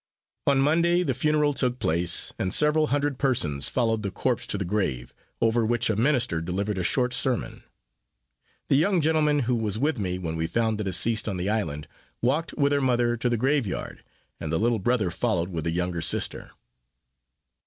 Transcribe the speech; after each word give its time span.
On 0.47 0.57
Monday 0.57 1.03
the 1.03 1.13
funeral 1.13 1.53
took 1.53 1.77
place, 1.77 2.33
and 2.39 2.51
several 2.51 2.87
hundred 2.87 3.19
persons 3.19 3.69
followed 3.69 4.01
the 4.01 4.09
corpse 4.09 4.47
to 4.47 4.57
the 4.57 4.65
grave, 4.65 5.13
over 5.39 5.63
which 5.63 5.91
a 5.91 5.95
minister 5.95 6.41
delivered 6.41 6.79
a 6.79 6.83
short 6.83 7.13
sermon. 7.13 7.61
The 8.67 8.77
young 8.77 8.99
gentleman 8.99 9.41
who 9.41 9.53
was 9.55 9.77
with 9.77 9.99
me 9.99 10.17
when 10.17 10.35
we 10.35 10.47
found 10.47 10.79
the 10.79 10.83
deceased 10.83 11.29
on 11.29 11.37
the 11.37 11.49
island, 11.51 11.87
walked 12.19 12.53
with 12.55 12.71
her 12.71 12.81
mother 12.81 13.15
to 13.17 13.29
the 13.29 13.37
grave 13.37 13.67
yard, 13.67 14.03
and 14.39 14.51
the 14.51 14.57
little 14.57 14.79
brother 14.79 15.11
followed, 15.11 15.49
with 15.49 15.67
a 15.67 15.71
younger 15.71 16.01
sister. 16.01 16.49